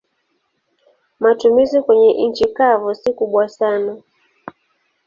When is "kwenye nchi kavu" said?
1.81-2.95